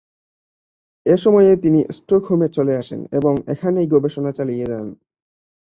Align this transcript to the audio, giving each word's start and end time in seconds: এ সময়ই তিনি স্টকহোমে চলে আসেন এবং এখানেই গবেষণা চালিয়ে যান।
এ 1.05 1.15
সময়ই 1.17 1.57
তিনি 1.63 1.79
স্টকহোমে 1.97 2.47
চলে 2.49 2.73
আসেন 2.75 3.01
এবং 3.11 3.33
এখানেই 3.47 3.87
গবেষণা 3.87 4.31
চালিয়ে 4.31 4.65
যান। 4.65 4.87